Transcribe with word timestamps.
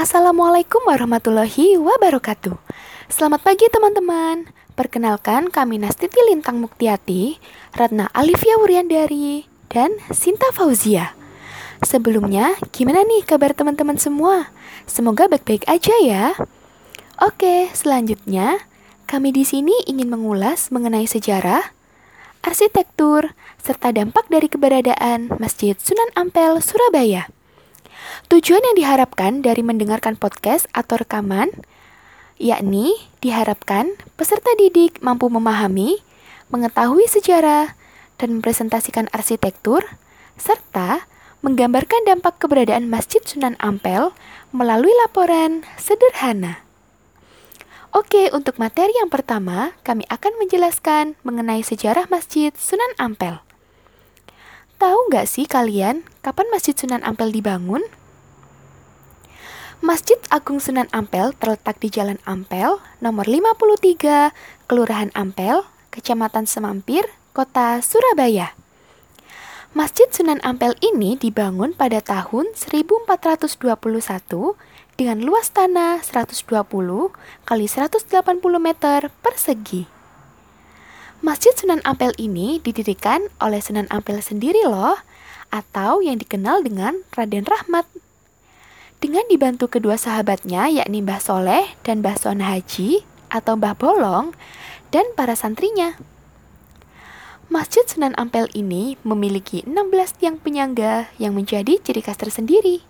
Assalamualaikum 0.00 0.80
warahmatullahi 0.88 1.76
wabarakatuh. 1.76 2.56
Selamat 3.12 3.44
pagi 3.44 3.68
teman-teman. 3.68 4.48
Perkenalkan 4.72 5.52
kami 5.52 5.76
Nastiti 5.76 6.16
Lintang 6.24 6.56
Muktiati, 6.56 7.36
Ratna 7.76 8.08
Alivia 8.16 8.56
Wuryandari, 8.56 9.44
dan 9.68 9.92
Sinta 10.08 10.48
Fauzia. 10.56 11.12
Sebelumnya, 11.84 12.56
gimana 12.72 13.04
nih 13.04 13.28
kabar 13.28 13.52
teman-teman 13.52 14.00
semua? 14.00 14.48
Semoga 14.88 15.28
baik-baik 15.28 15.68
aja 15.68 15.92
ya. 16.00 16.32
Oke, 17.20 17.68
selanjutnya 17.76 18.56
kami 19.04 19.36
di 19.36 19.44
sini 19.44 19.84
ingin 19.84 20.08
mengulas 20.08 20.72
mengenai 20.72 21.04
sejarah, 21.04 21.76
arsitektur, 22.40 23.36
serta 23.60 23.92
dampak 23.92 24.32
dari 24.32 24.48
keberadaan 24.48 25.36
Masjid 25.36 25.76
Sunan 25.76 26.08
Ampel, 26.16 26.56
Surabaya. 26.64 27.28
Tujuan 28.30 28.62
yang 28.62 28.76
diharapkan 28.76 29.42
dari 29.42 29.60
mendengarkan 29.60 30.14
podcast 30.14 30.70
atau 30.70 31.00
rekaman, 31.00 31.50
yakni 32.40 32.96
diharapkan 33.20 33.98
peserta 34.14 34.50
didik 34.56 35.02
mampu 35.04 35.28
memahami, 35.28 36.00
mengetahui 36.48 37.06
sejarah, 37.10 37.74
dan 38.20 38.38
mempresentasikan 38.38 39.08
arsitektur, 39.10 39.84
serta 40.36 41.08
menggambarkan 41.40 42.04
dampak 42.04 42.36
keberadaan 42.36 42.92
Masjid 42.92 43.24
Sunan 43.24 43.56
Ampel 43.60 44.12
melalui 44.52 44.92
laporan 45.04 45.64
sederhana. 45.80 46.60
Oke, 47.90 48.30
untuk 48.30 48.60
materi 48.62 48.94
yang 48.94 49.10
pertama, 49.10 49.74
kami 49.82 50.06
akan 50.06 50.38
menjelaskan 50.38 51.18
mengenai 51.26 51.64
sejarah 51.66 52.06
Masjid 52.06 52.54
Sunan 52.54 52.94
Ampel. 53.00 53.42
Tahu 54.78 55.10
nggak 55.10 55.26
sih 55.26 55.44
kalian 55.50 56.06
kapan 56.22 56.46
Masjid 56.54 56.72
Sunan 56.72 57.02
Ampel 57.02 57.34
dibangun? 57.34 57.82
Masjid 59.80 60.20
Agung 60.28 60.60
Sunan 60.60 60.92
Ampel 60.92 61.32
terletak 61.40 61.80
di 61.80 61.88
Jalan 61.88 62.20
Ampel, 62.28 62.76
nomor 63.00 63.24
53, 63.24 64.28
Kelurahan 64.68 65.08
Ampel, 65.16 65.64
Kecamatan 65.88 66.44
Semampir, 66.44 67.08
Kota 67.32 67.80
Surabaya. 67.80 68.52
Masjid 69.72 70.04
Sunan 70.12 70.36
Ampel 70.44 70.76
ini 70.84 71.16
dibangun 71.16 71.72
pada 71.72 72.04
tahun 72.04 72.52
1421 72.60 73.56
dengan 75.00 75.18
luas 75.24 75.48
tanah 75.48 76.04
120 76.04 76.44
kali 77.48 77.64
180 77.64 78.04
meter 78.60 79.08
persegi. 79.24 79.88
Masjid 81.24 81.56
Sunan 81.56 81.80
Ampel 81.88 82.12
ini 82.20 82.60
didirikan 82.60 83.32
oleh 83.40 83.64
Sunan 83.64 83.88
Ampel 83.88 84.20
sendiri 84.20 84.60
loh, 84.68 85.00
atau 85.48 86.04
yang 86.04 86.20
dikenal 86.20 86.68
dengan 86.68 87.00
Raden 87.16 87.48
Rahmat 87.48 87.88
dengan 89.00 89.24
dibantu 89.32 89.72
kedua 89.72 89.96
sahabatnya 89.96 90.68
yakni 90.68 91.00
Mbah 91.00 91.20
Soleh 91.24 91.64
dan 91.82 92.04
Mbah 92.04 92.20
Son 92.20 92.44
Haji 92.44 93.00
atau 93.32 93.56
Mbah 93.56 93.74
Bolong 93.80 94.36
dan 94.92 95.08
para 95.16 95.32
santrinya. 95.32 95.96
Masjid 97.50 97.82
Sunan 97.82 98.14
Ampel 98.14 98.46
ini 98.54 98.94
memiliki 99.02 99.66
16 99.66 100.20
tiang 100.22 100.36
penyangga 100.38 101.10
yang 101.18 101.34
menjadi 101.34 101.82
ciri 101.82 101.98
khas 101.98 102.20
tersendiri. 102.20 102.86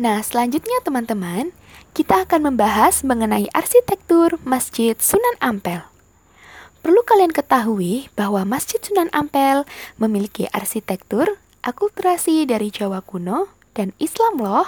Nah, 0.00 0.24
selanjutnya 0.24 0.80
teman-teman, 0.80 1.52
kita 1.92 2.24
akan 2.24 2.48
membahas 2.48 3.04
mengenai 3.04 3.52
arsitektur 3.52 4.40
Masjid 4.48 4.96
Sunan 4.96 5.36
Ampel. 5.44 5.84
Perlu 6.80 7.04
kalian 7.04 7.36
ketahui 7.36 8.08
bahwa 8.16 8.48
Masjid 8.48 8.80
Sunan 8.80 9.12
Ampel 9.12 9.68
memiliki 10.00 10.48
arsitektur 10.48 11.36
akulturasi 11.60 12.48
dari 12.48 12.72
Jawa 12.72 13.04
kuno, 13.04 13.59
dan 13.74 13.94
Islam 14.02 14.40
loh. 14.40 14.66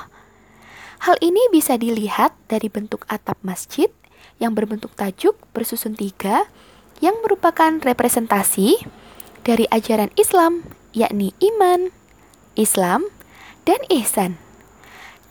Hal 1.02 1.18
ini 1.18 1.40
bisa 1.50 1.74
dilihat 1.74 2.34
dari 2.46 2.70
bentuk 2.70 3.02
atap 3.10 3.38
masjid 3.42 3.90
yang 4.38 4.54
berbentuk 4.54 4.94
tajuk 4.94 5.34
bersusun 5.50 5.98
tiga 5.98 6.46
yang 7.02 7.18
merupakan 7.26 7.82
representasi 7.82 8.86
dari 9.42 9.66
ajaran 9.70 10.14
Islam 10.14 10.62
yakni 10.94 11.34
iman, 11.42 11.90
Islam, 12.54 13.10
dan 13.66 13.82
ihsan 13.90 14.38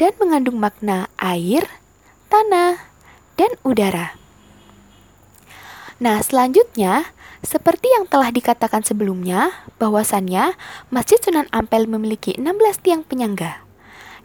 dan 0.01 0.17
mengandung 0.17 0.57
makna 0.57 1.07
air, 1.21 1.67
tanah, 2.33 2.81
dan 3.37 3.51
udara. 3.61 4.20
Nah, 6.01 6.17
selanjutnya, 6.25 7.13
seperti 7.45 7.85
yang 7.93 8.09
telah 8.09 8.33
dikatakan 8.33 8.81
sebelumnya, 8.81 9.53
bahwasannya 9.77 10.57
Masjid 10.89 11.21
Sunan 11.21 11.45
Ampel 11.53 11.85
memiliki 11.85 12.33
16 12.41 12.81
tiang 12.81 13.05
penyangga. 13.05 13.61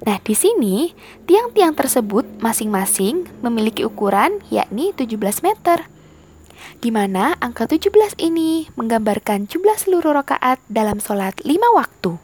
Nah, 0.09 0.17
di 0.25 0.33
sini 0.33 0.97
tiang-tiang 1.29 1.77
tersebut 1.77 2.25
masing-masing 2.41 3.29
memiliki 3.45 3.85
ukuran 3.85 4.41
yakni 4.49 4.97
17 4.97 5.45
meter. 5.45 5.85
Di 6.81 6.89
mana 6.89 7.37
angka 7.45 7.69
17 7.69 8.17
ini 8.25 8.73
menggambarkan 8.73 9.45
jumlah 9.45 9.77
seluruh 9.77 10.17
rakaat 10.17 10.57
dalam 10.73 10.97
sholat 10.97 11.37
lima 11.45 11.69
waktu. 11.77 12.17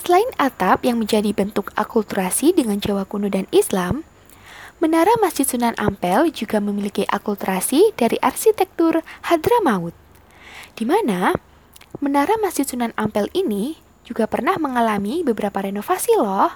Selain 0.00 0.28
atap 0.40 0.88
yang 0.88 0.96
menjadi 0.96 1.36
bentuk 1.36 1.68
akulturasi 1.76 2.56
dengan 2.56 2.80
Jawa 2.80 3.04
kuno 3.04 3.28
dan 3.28 3.44
Islam, 3.52 4.08
Menara 4.80 5.12
Masjid 5.20 5.44
Sunan 5.44 5.76
Ampel 5.76 6.32
juga 6.32 6.56
memiliki 6.56 7.04
akulturasi 7.04 7.92
dari 8.00 8.16
arsitektur 8.24 9.04
Hadramaut, 9.28 9.92
di 10.72 10.88
mana 10.88 11.36
Menara 12.00 12.40
Masjid 12.40 12.64
Sunan 12.64 12.96
Ampel 12.96 13.28
ini 13.36 13.76
juga 14.08 14.24
pernah 14.24 14.56
mengalami 14.56 15.20
beberapa 15.20 15.60
renovasi 15.60 16.16
loh. 16.16 16.48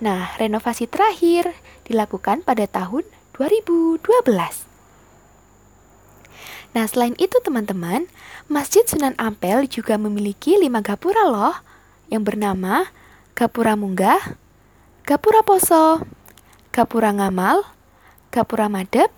Nah, 0.00 0.32
renovasi 0.40 0.88
terakhir 0.88 1.52
dilakukan 1.84 2.40
pada 2.40 2.64
tahun 2.64 3.04
2012. 3.36 4.00
Nah, 6.72 6.84
selain 6.88 7.12
itu 7.20 7.36
teman-teman, 7.44 8.08
Masjid 8.48 8.88
Sunan 8.88 9.12
Ampel 9.20 9.68
juga 9.68 10.00
memiliki 10.00 10.56
lima 10.56 10.80
gapura 10.80 11.28
loh, 11.28 11.52
yang 12.08 12.24
bernama 12.24 12.88
Gapura 13.36 13.76
Munggah, 13.76 14.40
Gapura 15.04 15.44
Poso, 15.44 16.00
Gapura 16.78 17.10
Ngamal, 17.10 17.66
Gapura 18.30 18.70
Madep, 18.70 19.10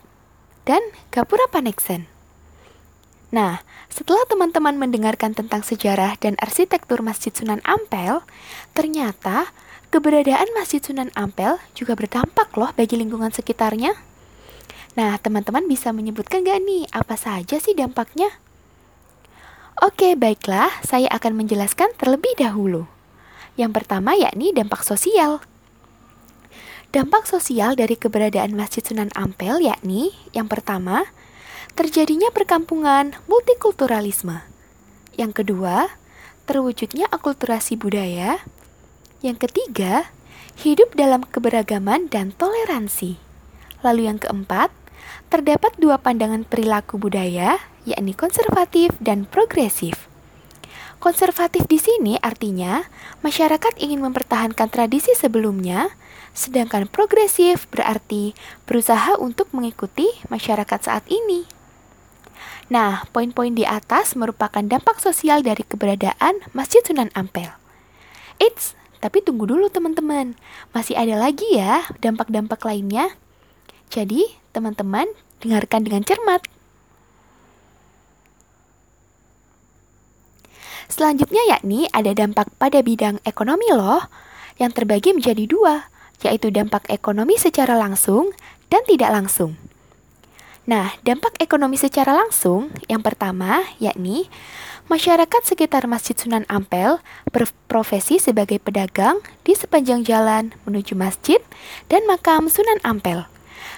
dan 0.64 0.80
Gapura 1.12 1.44
Paneksen. 1.52 2.08
Nah, 3.36 3.60
setelah 3.92 4.24
teman-teman 4.24 4.80
mendengarkan 4.80 5.36
tentang 5.36 5.60
sejarah 5.60 6.16
dan 6.16 6.40
arsitektur 6.40 7.04
Masjid 7.04 7.28
Sunan 7.28 7.60
Ampel, 7.68 8.24
ternyata 8.72 9.52
keberadaan 9.92 10.48
Masjid 10.56 10.80
Sunan 10.80 11.12
Ampel 11.12 11.60
juga 11.76 11.92
berdampak 12.00 12.48
loh 12.56 12.72
bagi 12.72 12.96
lingkungan 12.96 13.28
sekitarnya. 13.28 13.92
Nah, 14.96 15.20
teman-teman 15.20 15.68
bisa 15.68 15.92
menyebutkan 15.92 16.40
gak 16.40 16.64
nih 16.64 16.88
apa 16.96 17.20
saja 17.20 17.60
sih 17.60 17.76
dampaknya? 17.76 18.40
Oke, 19.84 20.16
baiklah, 20.16 20.72
saya 20.80 21.12
akan 21.12 21.44
menjelaskan 21.44 21.92
terlebih 22.00 22.32
dahulu. 22.40 22.88
Yang 23.60 23.84
pertama 23.84 24.16
yakni 24.16 24.56
dampak 24.56 24.80
sosial. 24.80 25.44
Dampak 26.90 27.30
sosial 27.30 27.78
dari 27.78 27.94
keberadaan 27.94 28.50
Masjid 28.58 28.82
Sunan 28.82 29.14
Ampel 29.14 29.62
yakni 29.62 30.10
yang 30.34 30.50
pertama, 30.50 31.06
terjadinya 31.78 32.34
perkampungan 32.34 33.14
multikulturalisme. 33.30 34.42
Yang 35.14 35.38
kedua, 35.38 35.86
terwujudnya 36.50 37.06
akulturasi 37.14 37.78
budaya. 37.78 38.42
Yang 39.22 39.46
ketiga, 39.46 40.10
hidup 40.66 40.98
dalam 40.98 41.22
keberagaman 41.22 42.10
dan 42.10 42.34
toleransi. 42.34 43.22
Lalu 43.86 44.10
yang 44.10 44.18
keempat, 44.18 44.74
terdapat 45.30 45.70
dua 45.78 45.94
pandangan 46.02 46.42
perilaku 46.42 46.98
budaya, 46.98 47.62
yakni 47.86 48.18
konservatif 48.18 48.98
dan 48.98 49.30
progresif. 49.30 50.09
Konservatif 51.00 51.64
di 51.64 51.80
sini 51.80 52.20
artinya 52.20 52.84
masyarakat 53.24 53.80
ingin 53.80 54.04
mempertahankan 54.04 54.68
tradisi 54.68 55.16
sebelumnya, 55.16 55.88
sedangkan 56.36 56.92
progresif 56.92 57.64
berarti 57.72 58.36
berusaha 58.68 59.16
untuk 59.16 59.48
mengikuti 59.56 60.04
masyarakat 60.28 60.80
saat 60.84 61.08
ini. 61.08 61.48
Nah, 62.68 63.08
poin-poin 63.16 63.56
di 63.56 63.64
atas 63.64 64.12
merupakan 64.12 64.60
dampak 64.60 65.00
sosial 65.00 65.40
dari 65.40 65.64
keberadaan 65.64 66.44
Masjid 66.52 66.84
Sunan 66.84 67.08
Ampel. 67.16 67.48
Eits, 68.36 68.76
tapi 69.00 69.24
tunggu 69.24 69.48
dulu 69.48 69.72
teman-teman. 69.72 70.36
Masih 70.76 71.00
ada 71.00 71.16
lagi 71.16 71.48
ya 71.56 71.88
dampak-dampak 72.04 72.60
lainnya. 72.60 73.16
Jadi, 73.88 74.36
teman-teman 74.52 75.08
dengarkan 75.40 75.80
dengan 75.80 76.04
cermat. 76.04 76.44
Selanjutnya 80.90 81.40
yakni 81.46 81.86
ada 81.94 82.10
dampak 82.10 82.50
pada 82.58 82.82
bidang 82.82 83.22
ekonomi 83.22 83.70
loh, 83.70 84.02
yang 84.58 84.74
terbagi 84.74 85.14
menjadi 85.14 85.46
dua, 85.46 85.86
yaitu 86.26 86.50
dampak 86.50 86.84
ekonomi 86.90 87.38
secara 87.38 87.78
langsung 87.78 88.34
dan 88.68 88.82
tidak 88.84 89.14
langsung. 89.14 89.54
Nah, 90.66 90.92
dampak 91.06 91.38
ekonomi 91.40 91.80
secara 91.80 92.12
langsung 92.12 92.68
yang 92.90 93.00
pertama 93.00 93.64
yakni 93.80 94.28
Masyarakat 94.90 95.46
sekitar 95.46 95.86
Masjid 95.86 96.18
Sunan 96.18 96.42
Ampel 96.50 96.98
berprofesi 97.30 98.18
sebagai 98.18 98.58
pedagang 98.58 99.22
di 99.46 99.54
sepanjang 99.54 100.02
jalan 100.02 100.50
menuju 100.66 100.98
masjid 100.98 101.38
dan 101.86 102.02
makam 102.10 102.50
Sunan 102.50 102.82
Ampel. 102.82 103.22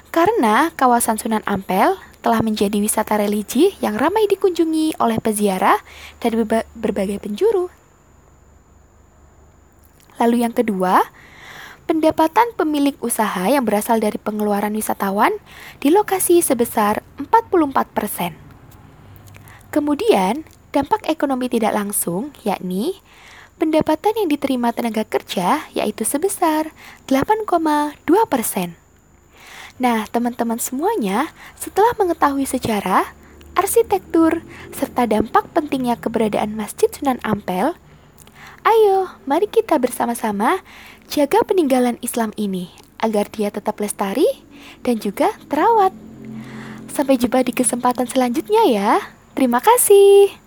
Karena 0.08 0.72
kawasan 0.72 1.20
Sunan 1.20 1.44
Ampel 1.44 2.00
telah 2.22 2.40
menjadi 2.40 2.78
wisata 2.78 3.18
religi 3.18 3.74
yang 3.82 3.98
ramai 3.98 4.30
dikunjungi 4.30 4.96
oleh 5.02 5.18
peziarah 5.18 5.82
dari 6.22 6.38
berbagai 6.78 7.18
penjuru. 7.18 7.66
Lalu 10.22 10.46
yang 10.46 10.54
kedua, 10.54 11.02
pendapatan 11.90 12.54
pemilik 12.54 12.94
usaha 13.02 13.50
yang 13.50 13.66
berasal 13.66 13.98
dari 13.98 14.16
pengeluaran 14.16 14.72
wisatawan 14.72 15.34
di 15.82 15.90
lokasi 15.90 16.38
sebesar 16.38 17.02
44%. 17.18 18.38
Kemudian, 19.74 20.46
dampak 20.70 21.10
ekonomi 21.10 21.50
tidak 21.50 21.74
langsung 21.74 22.30
yakni 22.46 23.02
pendapatan 23.58 24.14
yang 24.14 24.28
diterima 24.30 24.70
tenaga 24.70 25.02
kerja 25.06 25.64
yaitu 25.74 26.02
sebesar 26.06 26.70
8,2 27.06 27.50
persen. 28.26 28.81
Nah, 29.82 30.06
teman-teman 30.06 30.62
semuanya, 30.62 31.34
setelah 31.58 31.90
mengetahui 31.98 32.46
sejarah, 32.46 33.02
arsitektur, 33.58 34.46
serta 34.70 35.10
dampak 35.10 35.50
pentingnya 35.50 35.98
keberadaan 35.98 36.54
Masjid 36.54 36.86
Sunan 36.86 37.18
Ampel, 37.26 37.74
ayo 38.62 39.10
mari 39.26 39.50
kita 39.50 39.82
bersama-sama 39.82 40.62
jaga 41.10 41.42
peninggalan 41.42 41.98
Islam 41.98 42.30
ini 42.38 42.70
agar 43.02 43.26
dia 43.26 43.50
tetap 43.50 43.82
lestari 43.82 44.46
dan 44.86 45.02
juga 45.02 45.34
terawat. 45.50 45.90
Sampai 46.86 47.18
jumpa 47.18 47.42
di 47.42 47.50
kesempatan 47.50 48.06
selanjutnya 48.06 48.62
ya. 48.70 49.02
Terima 49.34 49.58
kasih. 49.58 50.41